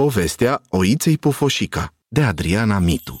Povestea 0.00 0.60
Oiței 0.68 1.18
Pufoșica 1.18 1.94
de 2.08 2.22
Adriana 2.22 2.78
Mitu 2.78 3.20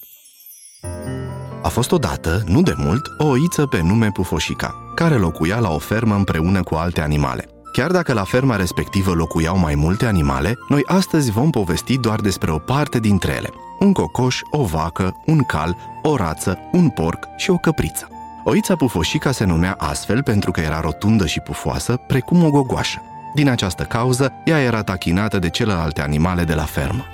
A 1.62 1.68
fost 1.68 1.92
odată, 1.92 2.42
nu 2.46 2.62
de 2.62 2.74
mult, 2.76 3.06
o 3.18 3.26
oiță 3.26 3.66
pe 3.66 3.80
nume 3.80 4.10
Pufoșica, 4.10 4.74
care 4.94 5.14
locuia 5.14 5.58
la 5.58 5.70
o 5.70 5.78
fermă 5.78 6.14
împreună 6.14 6.62
cu 6.62 6.74
alte 6.74 7.00
animale. 7.00 7.48
Chiar 7.72 7.90
dacă 7.90 8.12
la 8.12 8.24
ferma 8.24 8.56
respectivă 8.56 9.12
locuiau 9.12 9.58
mai 9.58 9.74
multe 9.74 10.06
animale, 10.06 10.58
noi 10.68 10.82
astăzi 10.86 11.30
vom 11.30 11.50
povesti 11.50 11.98
doar 11.98 12.20
despre 12.20 12.50
o 12.50 12.58
parte 12.58 12.98
dintre 12.98 13.32
ele. 13.32 13.50
Un 13.78 13.92
cocoș, 13.92 14.40
o 14.50 14.64
vacă, 14.64 15.22
un 15.26 15.38
cal, 15.38 15.76
o 16.02 16.16
rață, 16.16 16.58
un 16.72 16.88
porc 16.88 17.24
și 17.36 17.50
o 17.50 17.56
căpriță. 17.56 18.08
Oița 18.44 18.76
pufoșica 18.76 19.32
se 19.32 19.44
numea 19.44 19.72
astfel 19.78 20.22
pentru 20.22 20.50
că 20.50 20.60
era 20.60 20.80
rotundă 20.80 21.26
și 21.26 21.40
pufoasă, 21.40 21.96
precum 22.06 22.44
o 22.44 22.50
gogoașă. 22.50 23.02
Din 23.34 23.48
această 23.48 23.82
cauză, 23.82 24.32
ea 24.44 24.60
era 24.60 24.82
tachinată 24.82 25.38
de 25.38 25.50
celelalte 25.50 26.00
animale 26.00 26.44
de 26.44 26.54
la 26.54 26.64
fermă. 26.64 27.04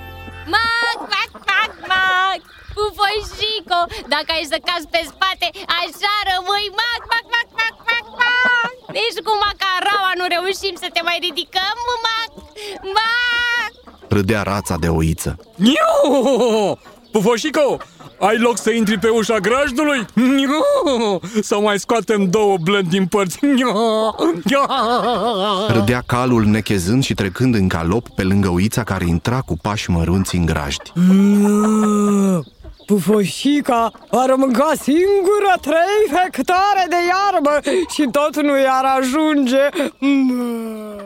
Mac, 0.55 0.99
mac, 1.13 1.31
mac, 1.51 1.71
mac 1.93 2.39
Pufoșico, 2.75 3.79
dacă 4.13 4.29
ai 4.35 4.45
să 4.53 4.57
cazi 4.67 4.87
pe 4.93 5.01
spate, 5.11 5.47
așa 5.81 6.13
rămâi 6.29 6.67
Mac, 6.81 7.01
mac, 7.13 7.25
mac, 7.35 7.47
mac, 7.59 7.75
mac, 7.89 8.05
mac 8.21 8.73
Deci 8.97 9.19
cu 9.25 9.33
macaraua 9.43 10.11
nu 10.19 10.25
reușim 10.35 10.75
să 10.83 10.87
te 10.93 11.01
mai 11.07 11.17
ridicăm, 11.27 11.77
mac, 12.07 12.31
mac 12.97 13.71
Râdea 14.09 14.41
rața 14.41 14.75
de 14.83 14.89
oiță. 14.99 15.31
Niu! 15.55 15.91
Pufoșico, 17.11 17.77
ai 18.19 18.37
loc 18.37 18.57
să 18.57 18.71
intri 18.71 18.99
pe 18.99 19.09
ușa 19.09 19.37
grajdului? 19.37 20.05
Niu! 20.13 21.19
Sau 21.41 21.61
mai 21.61 21.79
scoatem 21.79 22.29
două 22.29 22.57
blând 22.61 22.89
din 22.89 23.05
părți? 23.05 23.45
Niu! 23.45 23.69
Râdea 25.67 26.03
calul 26.05 26.45
nechezând 26.45 27.03
și 27.03 27.13
trecând 27.13 27.55
în 27.55 27.67
calop 27.67 28.09
pe 28.09 28.23
lângă 28.23 28.49
oița 28.49 28.83
care 28.83 29.05
intra 29.07 29.41
cu 29.41 29.57
pași 29.61 29.89
mărunți 29.89 30.35
în 30.35 30.45
grajdi. 30.45 30.91
Pufoșica 32.85 33.91
ar 34.11 34.33
mânca 34.37 34.71
singură 34.81 35.53
trei 35.61 36.19
hectare 36.21 36.85
de 36.89 36.95
iarbă 37.07 37.59
și 37.89 38.07
tot 38.11 38.41
nu 38.41 38.59
i-ar 38.59 38.85
ajunge. 38.99 39.69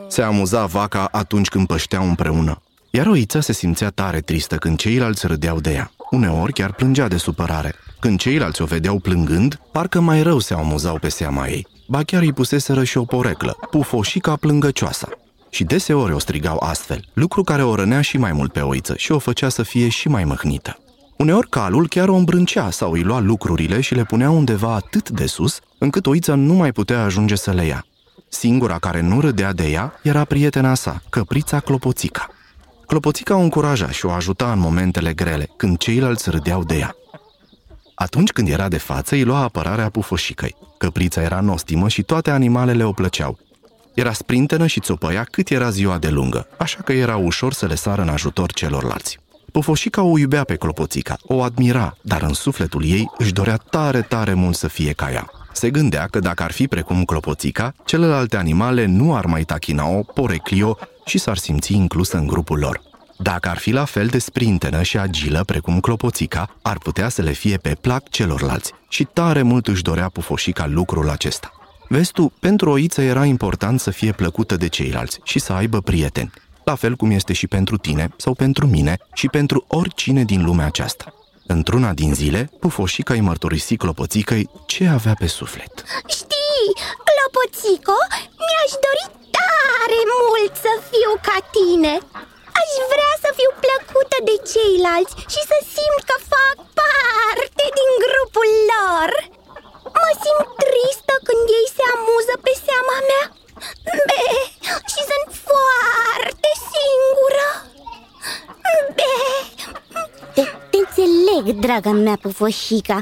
Se 0.07 0.21
amuza 0.21 0.65
vaca 0.65 1.07
atunci 1.11 1.47
când 1.47 1.67
pășteau 1.67 2.03
împreună. 2.03 2.61
Iar 2.93 3.07
oița 3.07 3.41
se 3.41 3.53
simțea 3.53 3.89
tare 3.89 4.19
tristă 4.19 4.55
când 4.55 4.77
ceilalți 4.77 5.27
râdeau 5.27 5.59
de 5.59 5.71
ea. 5.71 5.91
Uneori 6.09 6.53
chiar 6.53 6.73
plângea 6.73 7.07
de 7.07 7.17
supărare. 7.17 7.73
Când 7.99 8.19
ceilalți 8.19 8.61
o 8.61 8.65
vedeau 8.65 8.99
plângând, 8.99 9.59
parcă 9.71 9.99
mai 9.99 10.21
rău 10.21 10.39
se 10.39 10.53
amuzau 10.53 10.97
pe 10.97 11.09
seama 11.09 11.47
ei. 11.47 11.67
Ba 11.87 12.03
chiar 12.03 12.21
îi 12.21 12.33
puseseră 12.33 12.83
și 12.83 12.97
o 12.97 13.03
poreclă, 13.03 13.57
pufoșica 13.69 14.35
plângăcioasa. 14.35 15.09
Și 15.49 15.63
deseori 15.63 16.13
o 16.13 16.19
strigau 16.19 16.57
astfel, 16.57 17.05
lucru 17.13 17.43
care 17.43 17.63
o 17.63 17.75
rănea 17.75 18.01
și 18.01 18.17
mai 18.17 18.31
mult 18.31 18.51
pe 18.51 18.59
oiță 18.59 18.93
și 18.97 19.11
o 19.11 19.19
făcea 19.19 19.49
să 19.49 19.63
fie 19.63 19.89
și 19.89 20.07
mai 20.07 20.23
măhnită. 20.23 20.77
Uneori 21.17 21.49
calul 21.49 21.87
chiar 21.87 22.07
o 22.07 22.15
îmbrâncea 22.15 22.69
sau 22.69 22.91
îi 22.91 23.03
lua 23.03 23.19
lucrurile 23.19 23.81
și 23.81 23.95
le 23.95 24.03
punea 24.03 24.29
undeva 24.29 24.73
atât 24.73 25.09
de 25.09 25.25
sus, 25.25 25.59
încât 25.77 26.05
oița 26.05 26.35
nu 26.35 26.53
mai 26.53 26.71
putea 26.71 27.03
ajunge 27.03 27.35
să 27.35 27.51
le 27.51 27.65
ia. 27.65 27.85
Singura 28.29 28.79
care 28.79 29.01
nu 29.01 29.19
râdea 29.19 29.53
de 29.53 29.69
ea 29.69 29.93
era 30.01 30.23
prietena 30.23 30.73
sa, 30.73 31.01
căprița 31.09 31.59
Clopoțica. 31.59 32.29
Clopoțica 32.91 33.35
o 33.35 33.39
încuraja 33.39 33.89
și 33.89 34.05
o 34.05 34.11
ajuta 34.11 34.51
în 34.51 34.59
momentele 34.59 35.13
grele, 35.13 35.49
când 35.57 35.77
ceilalți 35.77 36.29
râdeau 36.29 36.63
de 36.63 36.77
ea. 36.77 36.95
Atunci 37.95 38.31
când 38.31 38.47
era 38.47 38.67
de 38.67 38.77
față, 38.77 39.15
îi 39.15 39.23
lua 39.23 39.41
apărarea 39.41 39.89
pufoșicăi. 39.89 40.55
Căprița 40.77 41.21
era 41.21 41.39
nostimă 41.39 41.87
și 41.87 42.03
toate 42.03 42.31
animalele 42.31 42.83
o 42.83 42.91
plăceau. 42.91 43.37
Era 43.93 44.13
sprintenă 44.13 44.67
și 44.67 44.79
țopăia 44.79 45.23
cât 45.23 45.49
era 45.49 45.69
ziua 45.69 45.97
de 45.97 46.09
lungă, 46.09 46.47
așa 46.57 46.81
că 46.81 46.93
era 46.93 47.15
ușor 47.15 47.53
să 47.53 47.65
le 47.65 47.75
sară 47.75 48.01
în 48.01 48.09
ajutor 48.09 48.51
celorlalți. 48.51 49.19
Pufoșica 49.51 50.01
o 50.01 50.17
iubea 50.17 50.43
pe 50.43 50.55
Clopoțica, 50.55 51.17
o 51.21 51.41
admira, 51.41 51.97
dar 52.01 52.21
în 52.21 52.33
sufletul 52.33 52.85
ei 52.85 53.11
își 53.17 53.33
dorea 53.33 53.57
tare, 53.57 54.01
tare 54.01 54.33
mult 54.33 54.55
să 54.55 54.67
fie 54.67 54.91
ca 54.91 55.11
ea. 55.11 55.31
Se 55.53 55.69
gândea 55.69 56.05
că 56.05 56.19
dacă 56.19 56.43
ar 56.43 56.51
fi 56.51 56.67
precum 56.67 57.03
Clopoțica, 57.03 57.73
celelalte 57.85 58.37
animale 58.37 58.85
nu 58.85 59.15
ar 59.15 59.25
mai 59.25 59.43
tachina-o, 59.43 60.03
poreclio 60.03 60.77
și 61.05 61.17
s-ar 61.17 61.37
simți 61.37 61.73
inclusă 61.73 62.17
în 62.17 62.27
grupul 62.27 62.59
lor. 62.59 62.81
Dacă 63.17 63.49
ar 63.49 63.57
fi 63.57 63.71
la 63.71 63.85
fel 63.85 64.07
de 64.07 64.19
sprintenă 64.19 64.81
și 64.81 64.97
agilă 64.97 65.43
precum 65.43 65.79
Clopoțica, 65.79 66.55
ar 66.61 66.77
putea 66.77 67.09
să 67.09 67.21
le 67.21 67.31
fie 67.31 67.57
pe 67.57 67.77
plac 67.81 68.09
celorlalți 68.09 68.71
și 68.89 69.03
tare 69.03 69.41
mult 69.41 69.67
își 69.67 69.81
dorea 69.81 70.09
Pufoșica 70.09 70.65
lucrul 70.67 71.09
acesta. 71.09 71.51
Vezi 71.87 72.11
tu, 72.11 72.33
pentru 72.39 72.69
o 72.69 72.71
oiță 72.71 73.01
era 73.01 73.25
important 73.25 73.79
să 73.79 73.91
fie 73.91 74.11
plăcută 74.11 74.55
de 74.55 74.67
ceilalți 74.67 75.19
și 75.23 75.39
să 75.39 75.53
aibă 75.53 75.81
prieteni, 75.81 76.31
la 76.63 76.75
fel 76.75 76.95
cum 76.95 77.11
este 77.11 77.33
și 77.33 77.47
pentru 77.47 77.77
tine 77.77 78.13
sau 78.17 78.33
pentru 78.33 78.67
mine 78.67 78.97
și 79.13 79.27
pentru 79.27 79.65
oricine 79.67 80.23
din 80.23 80.43
lumea 80.43 80.65
aceasta. 80.65 81.13
Într-una 81.47 81.93
din 81.93 82.13
zile, 82.13 82.49
Pufoșica 82.59 83.13
îi 83.13 83.19
mărturisi 83.21 83.75
Clopoțicăi 83.75 84.49
ce 84.65 84.87
avea 84.87 85.13
pe 85.19 85.27
suflet. 85.27 85.83
Știi, 86.07 86.67
Clopoțico, 87.07 87.97
mi-aș 88.37 88.71
dori 88.85 89.20
tare 89.81 90.01
mult 90.19 90.53
să 90.65 90.73
fiu 90.91 91.11
ca 91.27 91.37
tine. 91.55 91.93
Aș 92.61 92.71
vrea 92.91 93.13
să 93.23 93.29
fiu 93.39 93.51
plăcută 93.63 94.17
de 94.29 94.35
ceilalți 94.51 95.13
și 95.33 95.41
să 95.51 95.57
simt 95.75 96.01
că 96.09 96.15
fac 96.33 96.57
parte 96.81 97.65
din 97.77 97.91
grupul 98.03 98.49
lor. 98.71 99.09
Mă 100.01 100.11
simt 100.23 100.47
tristă 100.63 101.13
când 101.27 101.45
ei 101.59 101.67
se 101.75 101.83
amuză 101.95 102.33
pe 102.45 102.53
seama 102.65 102.97
mea. 103.09 103.25
Be, 104.07 104.23
și 104.91 105.01
sunt 105.11 105.29
foarte 105.49 106.49
singură. 106.71 107.47
Be. 108.97 109.13
Te, 110.35 110.43
te 110.71 110.77
înțeleg, 110.83 111.43
draga 111.65 111.91
mea 112.05 112.17
pufoșica. 112.25 112.97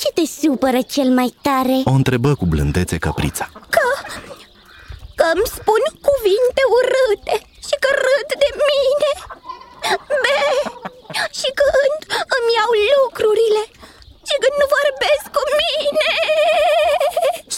Ce 0.00 0.08
te 0.16 0.24
supără 0.40 0.80
cel 0.94 1.08
mai 1.18 1.30
tare? 1.46 1.76
O 1.84 1.94
întrebă 2.00 2.30
cu 2.34 2.46
blândețe 2.52 2.96
căprița. 3.06 3.46
Că, 3.74 3.83
că 5.34 5.40
îmi 5.40 5.54
spun 5.58 5.82
cuvinte 6.08 6.62
urâte 6.76 7.36
și 7.68 7.74
că 7.82 7.90
râd 8.04 8.28
de 8.42 8.50
mine. 8.70 9.10
Be, 10.22 10.40
și 11.38 11.48
când 11.60 11.98
îmi 12.36 12.54
iau 12.58 12.72
lucrurile 12.94 13.62
și 14.28 14.34
când 14.42 14.54
nu 14.60 14.66
vorbesc 14.76 15.24
cu 15.36 15.42
mine. 15.60 16.08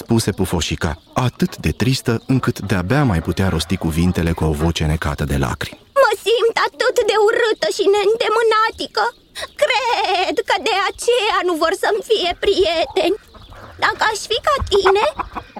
Spuse 0.00 0.31
pufoșica, 0.41 0.92
atât 1.28 1.53
de 1.65 1.72
tristă 1.81 2.12
încât 2.34 2.56
de-abia 2.70 3.03
mai 3.12 3.20
putea 3.28 3.48
rosti 3.54 3.76
cuvintele 3.84 4.32
cu 4.38 4.44
o 4.50 4.53
voce 4.62 4.84
necată 4.92 5.25
de 5.32 5.36
lacrimi. 5.44 5.81
Mă 6.04 6.12
simt 6.26 6.56
atât 6.69 6.97
de 7.10 7.16
urâtă 7.26 7.69
și 7.76 7.84
neîndemânatică. 7.92 9.04
Cred 9.62 10.36
că 10.48 10.56
de 10.69 10.76
aceea 10.91 11.38
nu 11.48 11.54
vor 11.62 11.72
să-mi 11.82 12.06
fie 12.09 12.31
prieteni. 12.44 13.19
Dacă 13.84 14.03
aș 14.10 14.20
fi 14.31 14.38
ca 14.48 14.56
tine, 14.72 15.04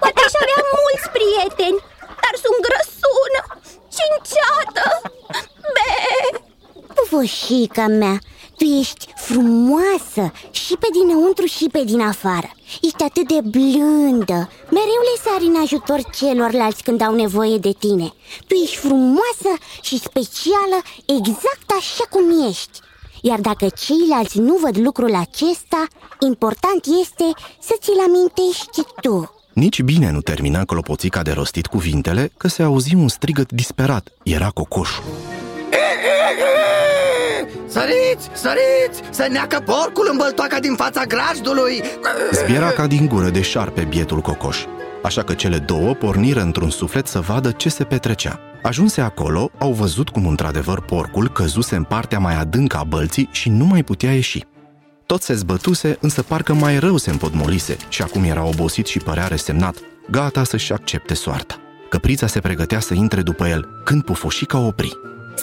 poate 0.01 0.19
aș 0.27 0.33
avea 0.43 0.61
mulți 0.79 1.07
prieteni 1.15 1.79
Dar 2.21 2.33
sunt 2.43 2.59
grăsună 2.67 3.41
și 3.95 4.03
înceată 4.15 4.85
Be, 5.75 5.91
Pufoșica 6.95 7.87
mea, 7.87 8.19
tu 8.57 8.63
ești 8.63 9.07
frumoasă 9.15 10.31
și 10.51 10.73
pe 10.79 10.87
dinăuntru 10.91 11.45
și 11.45 11.67
pe 11.71 11.83
din 11.83 12.01
afară. 12.01 12.49
Ești 12.81 13.03
atât 13.03 13.27
de 13.27 13.39
blândă. 13.41 14.49
Mereu 14.69 15.01
le 15.09 15.15
sari 15.23 15.45
în 15.45 15.61
ajutor 15.61 16.01
celorlalți 16.17 16.83
când 16.83 17.01
au 17.01 17.13
nevoie 17.15 17.57
de 17.57 17.71
tine. 17.79 18.13
Tu 18.47 18.53
ești 18.53 18.75
frumoasă 18.75 19.51
și 19.81 19.99
specială 19.99 20.77
exact 21.05 21.69
așa 21.77 22.05
cum 22.09 22.47
ești. 22.49 22.79
Iar 23.21 23.39
dacă 23.39 23.67
ceilalți 23.85 24.39
nu 24.39 24.55
văd 24.55 24.77
lucrul 24.77 25.15
acesta 25.15 25.87
Important 26.19 26.85
este 27.01 27.31
să 27.59 27.75
ți-l 27.79 27.99
amintești 27.99 28.81
tu 29.01 29.36
Nici 29.57 29.81
bine 29.81 30.11
nu 30.11 30.21
termina 30.21 30.63
clopoțica 30.63 31.21
de 31.21 31.31
rostit 31.31 31.65
cuvintele, 31.65 32.31
că 32.37 32.47
se 32.47 32.63
auzi 32.63 32.95
un 32.95 33.07
strigăt 33.07 33.51
disperat. 33.51 34.09
Era 34.23 34.49
cocoșul. 34.49 35.03
Săriți, 37.67 38.29
săriți, 38.33 39.01
să 39.09 39.27
neacă 39.31 39.63
porcul 39.65 40.07
în 40.11 40.17
băltoaca 40.17 40.59
din 40.59 40.75
fața 40.75 41.03
grajdului 41.03 41.81
Zbiera 42.31 42.71
ca 42.71 42.87
din 42.87 43.07
gură 43.07 43.29
de 43.29 43.41
șarpe 43.41 43.83
bietul 43.83 44.19
cocoș. 44.19 44.57
Așa 45.03 45.23
că 45.23 45.33
cele 45.33 45.57
două 45.57 45.93
porniră 45.93 46.41
într-un 46.41 46.69
suflet 46.69 47.07
să 47.07 47.19
vadă 47.19 47.51
ce 47.51 47.69
se 47.69 47.83
petrecea. 47.83 48.39
Ajunse 48.63 49.01
acolo, 49.01 49.51
au 49.57 49.71
văzut 49.71 50.09
cum 50.09 50.27
într-adevăr 50.27 50.81
porcul 50.81 51.29
căzuse 51.29 51.75
în 51.75 51.83
partea 51.83 52.19
mai 52.19 52.35
adâncă 52.35 52.77
a 52.77 52.83
bălții 52.83 53.29
și 53.31 53.49
nu 53.49 53.65
mai 53.65 53.83
putea 53.83 54.13
ieși. 54.13 54.45
Tot 55.11 55.21
se 55.21 55.33
zbătuse, 55.33 55.97
însă 56.01 56.21
parcă 56.23 56.53
mai 56.53 56.79
rău 56.79 56.97
se 56.97 57.09
împotmolise 57.09 57.77
și 57.89 58.01
acum 58.01 58.23
era 58.23 58.43
obosit 58.43 58.87
și 58.87 58.99
părea 58.99 59.27
resemnat, 59.27 59.75
gata 60.09 60.43
să-și 60.43 60.73
accepte 60.73 61.13
soarta. 61.13 61.55
Căprița 61.89 62.27
se 62.27 62.39
pregătea 62.39 62.79
să 62.79 62.93
intre 62.93 63.21
după 63.21 63.45
el, 63.47 63.61
când 63.87 64.03
pufoșica 64.03 64.57
opri. 64.69 64.91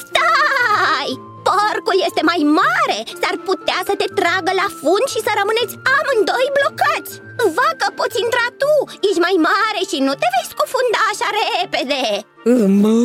Stai! 0.03 1.13
Porcul 1.47 1.99
este 2.09 2.23
mai 2.31 2.43
mare! 2.61 2.99
S-ar 3.21 3.37
putea 3.49 3.81
să 3.89 3.95
te 4.01 4.09
tragă 4.19 4.53
la 4.63 4.69
fund 4.79 5.07
și 5.13 5.21
să 5.27 5.31
rămâneți 5.41 5.75
amândoi 5.97 6.47
blocați! 6.59 7.13
Vacă, 7.57 7.87
poți 7.99 8.21
intra 8.25 8.47
tu! 8.61 8.75
Ești 9.09 9.25
mai 9.27 9.37
mare 9.49 9.81
și 9.91 9.99
nu 10.07 10.15
te 10.21 10.29
vei 10.35 10.51
scufunda 10.53 11.01
așa 11.13 11.29
repede! 11.39 12.05
Mă, 12.83 12.99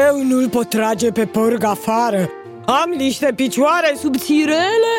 Eu 0.00 0.14
nu-l 0.30 0.48
pot 0.48 0.68
trage 0.68 1.08
pe 1.10 1.24
porc 1.26 1.62
afară 1.64 2.22
Am 2.68 2.90
niște 2.96 3.32
picioare 3.36 3.96
subțirele 4.00 4.92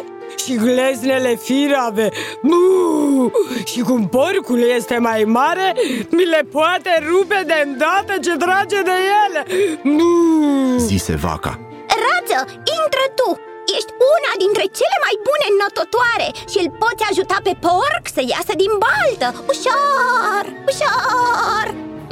și 0.43 0.55
gleznele 0.55 1.35
firave 1.35 2.09
Buu! 2.41 3.31
Și 3.65 3.79
cum 3.79 4.07
porcul 4.07 4.59
este 4.77 4.97
mai 4.97 5.23
mare, 5.23 5.73
mi 6.09 6.25
le 6.25 6.47
poate 6.51 7.03
rupe 7.09 7.43
de 7.45 7.63
îndată 7.65 8.13
ce 8.21 8.33
trage 8.37 8.81
de 8.81 8.97
ele 9.25 9.41
Buu! 9.83 10.77
Zise 10.77 11.15
vaca. 11.15 11.59
Rață, 12.03 12.39
intră 12.79 13.05
tu! 13.19 13.29
Ești 13.77 13.91
una 14.15 14.31
dintre 14.43 14.65
cele 14.79 14.97
mai 15.05 15.15
bune 15.27 15.47
nototoare 15.61 16.27
și 16.51 16.57
îl 16.63 16.69
poți 16.83 17.03
ajuta 17.11 17.37
pe 17.43 17.53
porc 17.65 18.03
să 18.15 18.21
iasă 18.33 18.53
din 18.63 18.73
baltă 18.85 19.27
Ușor, 19.51 20.43
ușor 20.69 21.65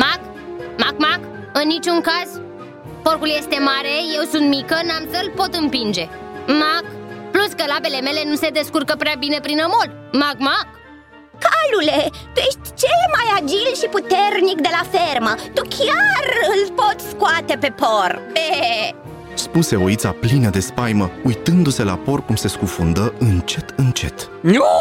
Mac, 0.03 0.21
Mac, 0.81 0.95
Mac, 1.05 1.19
în 1.53 1.67
niciun 1.67 2.01
caz 2.01 2.29
Porcul 3.07 3.33
este 3.41 3.57
mare, 3.71 3.95
eu 4.17 4.23
sunt 4.33 4.47
mică, 4.57 4.75
n-am 4.87 5.05
să-l 5.11 5.29
pot 5.39 5.51
împinge 5.61 6.05
Mac, 6.61 6.85
plus 7.31 7.51
că 7.57 7.63
labele 7.73 7.99
mele 8.07 8.21
nu 8.31 8.35
se 8.35 8.49
descurcă 8.59 8.93
prea 8.97 9.15
bine 9.19 9.39
prin 9.39 9.59
amol 9.59 9.89
Mac, 10.21 10.37
Mac 10.49 10.67
Calule, 11.43 11.99
tu 12.33 12.39
ești 12.47 12.67
cel 12.81 13.01
mai 13.15 13.27
agil 13.37 13.67
și 13.81 13.87
puternic 13.95 14.57
de 14.65 14.71
la 14.77 14.83
fermă 14.95 15.33
Tu 15.55 15.61
chiar 15.77 16.25
îl 16.53 16.61
poți 16.79 17.09
scoate 17.09 17.57
pe 17.63 17.69
porc 17.81 18.21
e, 18.33 18.95
Spuse 19.33 19.75
oița 19.75 20.11
plină 20.19 20.49
de 20.49 20.59
spaimă, 20.59 21.11
uitându-se 21.23 21.83
la 21.83 21.95
porc 21.95 22.25
cum 22.25 22.35
se 22.35 22.47
scufundă 22.47 23.13
încet, 23.19 23.73
încet. 23.75 24.29
Nu, 24.41 24.75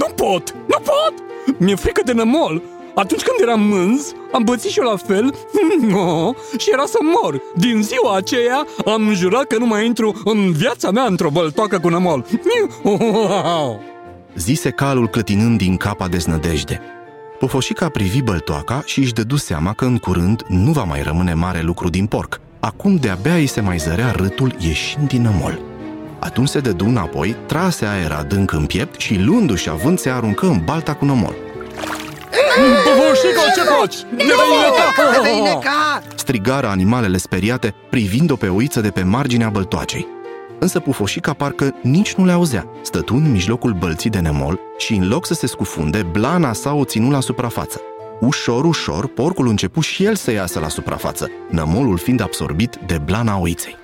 nu 0.00 0.06
pot, 0.16 0.54
nu 0.72 0.78
pot! 0.90 1.14
Mi-e 1.58 1.74
frică 1.74 2.02
de 2.04 2.12
nămol. 2.12 2.62
Atunci 2.94 3.22
când 3.22 3.48
eram 3.48 3.60
mânz, 3.60 4.12
am 4.32 4.42
bățit 4.44 4.70
și 4.70 4.78
eu 4.78 4.84
la 4.84 4.96
fel 4.96 5.34
no, 5.92 6.32
și 6.58 6.70
era 6.72 6.84
să 6.86 6.98
mor. 7.02 7.42
Din 7.56 7.82
ziua 7.82 8.16
aceea 8.16 8.66
am 8.84 9.14
jurat 9.14 9.44
că 9.44 9.58
nu 9.58 9.66
mai 9.66 9.86
intru 9.86 10.20
în 10.24 10.52
viața 10.52 10.90
mea 10.90 11.04
într-o 11.04 11.30
băltoacă 11.30 11.78
cu 11.78 11.88
nămol. 11.88 12.26
Zise 14.34 14.70
calul 14.70 15.08
clătinând 15.08 15.58
din 15.58 15.76
capa 15.76 16.08
deznădejde. 16.08 16.80
Pofoșica 17.38 17.88
privi 17.88 18.22
băltoaca 18.22 18.82
și 18.84 18.98
își 18.98 19.12
dădu 19.12 19.36
seama 19.36 19.72
că 19.72 19.84
în 19.84 19.98
curând 19.98 20.44
nu 20.48 20.72
va 20.72 20.82
mai 20.82 21.02
rămâne 21.02 21.34
mare 21.34 21.60
lucru 21.60 21.88
din 21.88 22.06
porc. 22.06 22.40
Acum 22.60 22.96
de-abia 22.96 23.34
îi 23.34 23.46
se 23.46 23.60
mai 23.60 23.78
zărea 23.78 24.10
râtul 24.10 24.54
ieșind 24.58 25.08
din 25.08 25.22
nămol. 25.22 25.58
Atunci 26.18 26.48
se 26.48 26.60
dădu 26.60 26.84
înapoi, 26.84 27.36
trase 27.46 27.84
aer 27.84 28.12
adânc 28.12 28.52
în 28.52 28.66
piept 28.66 29.00
și 29.00 29.18
luându-și 29.18 29.68
avânt 29.68 29.98
se 29.98 30.10
aruncă 30.10 30.46
în 30.46 30.60
balta 30.64 30.94
cu 30.94 31.04
nămol. 31.04 31.34
Pofoșico, 33.10 33.40
ce 33.54 33.62
faci? 33.62 33.96
Ne 34.10 34.24
vei 34.24 35.22
Vei 35.22 35.40
neca! 35.40 35.52
neca! 35.54 36.02
Strigară 36.14 36.66
animalele 36.66 37.16
speriate, 37.16 37.74
privind-o 37.90 38.36
pe 38.36 38.48
oiță 38.48 38.80
de 38.80 38.90
pe 38.90 39.02
marginea 39.02 39.48
băltoacei. 39.48 40.06
Însă 40.58 40.80
pufoșica 40.80 41.32
parcă 41.32 41.74
nici 41.82 42.14
nu 42.14 42.24
le 42.24 42.32
auzea. 42.32 42.66
Stătu 42.82 43.14
în 43.14 43.30
mijlocul 43.30 43.72
bălții 43.72 44.10
de 44.10 44.18
nemol 44.18 44.58
și 44.78 44.94
în 44.94 45.08
loc 45.08 45.26
să 45.26 45.34
se 45.34 45.46
scufunde, 45.46 46.02
blana 46.02 46.52
sa 46.52 46.72
o 46.72 46.84
ținu 46.84 47.10
la 47.10 47.20
suprafață. 47.20 47.80
Ușor, 48.20 48.64
ușor, 48.64 49.06
porcul 49.06 49.48
începu 49.48 49.80
și 49.80 50.04
el 50.04 50.14
să 50.14 50.30
iasă 50.30 50.58
la 50.58 50.68
suprafață, 50.68 51.30
nămolul 51.48 51.98
fiind 51.98 52.20
absorbit 52.20 52.78
de 52.86 52.98
blana 52.98 53.38
oiței. 53.38 53.76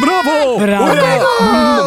Bravo! 0.00 0.64
Bravo! 0.64 0.82
Ura! 0.82 1.10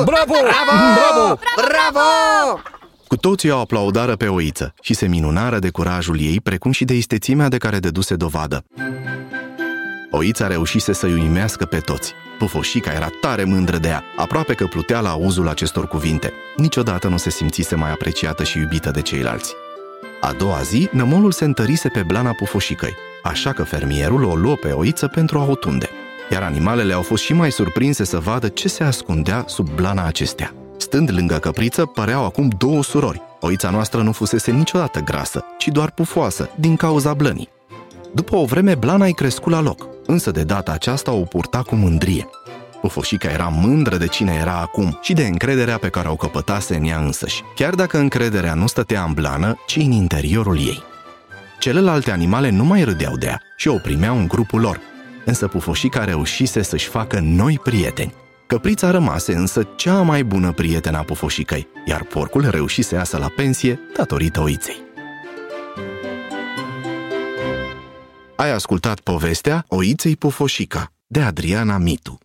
Bravo! 0.04 0.34
Bravo! 0.34 1.40
Bravo! 1.56 2.77
Cu 3.08 3.18
toții 3.18 3.50
o 3.50 3.58
aplaudară 3.58 4.16
pe 4.16 4.28
oiță 4.28 4.74
și 4.82 4.94
se 4.94 5.08
minunară 5.08 5.60
de 5.60 5.70
curajul 5.70 6.20
ei, 6.20 6.40
precum 6.42 6.72
și 6.72 6.86
de 6.86 6.94
istețimea 6.94 7.50
de 7.50 7.58
care 7.58 7.80
dăduse 7.80 8.16
dovadă. 8.16 8.66
Oița 10.12 10.48
reușise 10.48 10.94
să-i 10.94 11.14
uimească 11.14 11.66
pe 11.66 11.78
toți. 11.78 12.14
Pufoșica 12.38 12.92
era 12.92 13.10
tare 13.22 13.44
mândră 13.44 13.78
de 13.78 13.88
ea, 13.88 14.04
aproape 14.16 14.54
că 14.54 14.66
plutea 14.66 15.00
la 15.00 15.10
auzul 15.10 15.48
acestor 15.48 15.88
cuvinte. 15.88 16.34
Niciodată 16.58 17.08
nu 17.08 17.18
se 17.18 17.30
simțise 17.30 17.76
mai 17.76 17.92
apreciată 17.92 18.44
și 18.44 18.58
iubită 18.58 18.92
de 18.92 19.02
ceilalți. 19.02 19.54
A 20.22 20.32
doua 20.32 20.62
zi, 20.62 20.90
nămolul 20.92 21.32
se 21.32 21.46
întărise 21.46 21.90
pe 21.90 22.04
blana 22.04 22.32
pufoșicăi, 22.32 22.96
așa 23.24 23.52
că 23.52 23.64
fermierul 23.64 24.24
o 24.24 24.36
luă 24.36 24.56
pe 24.56 24.72
oiță 24.72 25.08
pentru 25.08 25.40
a 25.40 25.46
o 25.46 25.56
tunde. 25.56 25.90
Iar 26.32 26.42
animalele 26.42 26.94
au 26.94 27.02
fost 27.02 27.24
și 27.24 27.34
mai 27.34 27.52
surprinse 27.52 28.04
să 28.04 28.20
vadă 28.20 28.48
ce 28.48 28.68
se 28.68 28.84
ascundea 28.84 29.44
sub 29.48 29.70
blana 29.76 30.06
acestea. 30.06 30.54
Stând 30.88 31.12
lângă 31.12 31.36
căpriță, 31.36 31.86
păreau 31.86 32.26
acum 32.26 32.48
două 32.58 32.84
surori. 32.84 33.22
Oița 33.40 33.70
noastră 33.70 34.02
nu 34.02 34.12
fusese 34.12 34.52
niciodată 34.52 35.00
grasă, 35.00 35.46
ci 35.58 35.68
doar 35.68 35.92
pufoasă, 35.92 36.50
din 36.56 36.76
cauza 36.76 37.14
blănii. 37.14 37.50
După 38.14 38.36
o 38.36 38.46
vreme, 38.46 38.76
blana 38.76 39.06
îi 39.06 39.14
crescu 39.14 39.50
la 39.50 39.62
loc, 39.62 39.88
însă 40.06 40.32
de 40.32 40.44
data 40.44 40.72
aceasta 40.72 41.12
o 41.12 41.22
purta 41.22 41.62
cu 41.62 41.76
mândrie. 41.76 42.30
Pufoșica 42.82 43.30
era 43.30 43.48
mândră 43.48 43.98
de 43.98 44.08
cine 44.08 44.34
era 44.40 44.60
acum 44.60 45.00
și 45.02 45.14
de 45.14 45.26
încrederea 45.26 45.78
pe 45.78 45.90
care 45.90 46.08
o 46.08 46.16
căpătase 46.16 46.76
în 46.76 46.84
ea 46.84 47.00
însăși, 47.00 47.42
chiar 47.56 47.74
dacă 47.74 47.98
încrederea 47.98 48.54
nu 48.54 48.68
stătea 48.68 49.04
în 49.04 49.14
blană, 49.14 49.58
ci 49.66 49.76
în 49.76 49.92
interiorul 49.92 50.58
ei. 50.58 50.84
Celelalte 51.60 52.12
animale 52.12 52.50
nu 52.50 52.64
mai 52.64 52.84
râdeau 52.84 53.18
de 53.18 53.26
ea 53.26 53.42
și 53.58 53.68
o 53.68 53.78
primeau 53.78 54.18
în 54.18 54.28
grupul 54.28 54.60
lor, 54.60 54.80
însă 55.26 55.48
Pufoșica 55.48 56.04
reușise 56.04 56.62
să-și 56.62 56.88
facă 56.88 57.20
noi 57.20 57.60
prieteni. 57.64 58.14
Căprița 58.48 58.92
rămase 58.92 59.34
însă 59.34 59.68
cea 59.76 60.02
mai 60.02 60.24
bună 60.24 60.52
prietenă 60.52 60.98
a 60.98 61.04
Pufoșicăi, 61.04 61.68
iar 61.86 62.04
porcul 62.04 62.50
reuși 62.50 62.82
să 62.82 62.96
iasă 62.96 63.18
la 63.18 63.28
pensie 63.36 63.80
datorită 63.96 64.42
oiței. 64.42 64.86
Ai 68.36 68.52
ascultat 68.52 69.00
povestea 69.00 69.66
Oiței 69.68 70.16
Pufoșica 70.16 70.92
de 71.08 71.22
Adriana 71.22 71.78
Mitu. 71.78 72.20